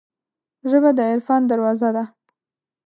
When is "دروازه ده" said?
1.51-2.03